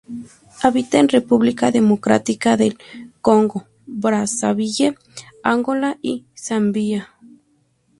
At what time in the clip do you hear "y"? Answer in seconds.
6.01-6.25